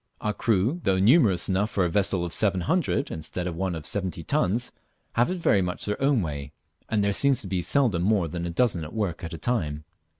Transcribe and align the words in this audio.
Our 0.19 0.33
crew; 0.33 0.79
though 0.83 0.97
numerous 0.97 1.47
enough 1.47 1.69
for 1.69 1.85
a 1.85 1.89
vessel 1.89 2.25
of 2.25 2.33
700 2.33 3.11
instead 3.11 3.45
of 3.45 3.55
one 3.55 3.75
of 3.75 3.85
70 3.85 4.23
tons, 4.23 4.71
have 5.11 5.29
it 5.29 5.37
very 5.37 5.61
much 5.61 5.85
their 5.85 6.01
own 6.01 6.23
way, 6.23 6.53
and 6.89 7.03
there 7.03 7.13
seems 7.13 7.41
to 7.41 7.47
be 7.47 7.61
seldom 7.61 8.01
more 8.01 8.27
than 8.27 8.47
a 8.47 8.49
dozen 8.49 8.83
at 8.83 8.93
work 8.95 9.23
at 9.23 9.31
a 9.35 9.37
time. 9.37 9.83